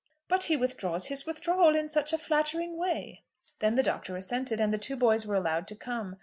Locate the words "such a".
1.87-2.17